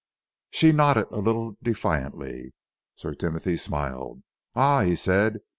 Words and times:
She 0.49 0.71
nodded 0.71 1.09
a 1.11 1.19
little 1.19 1.59
defiantly. 1.61 2.55
Sir 2.95 3.13
Timothy 3.13 3.55
smiled. 3.55 4.23
"Ah!" 4.55 4.81
he 4.81 4.95
said. 4.95 5.41